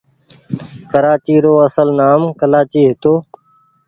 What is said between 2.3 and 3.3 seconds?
ڪلآچي هيتو۔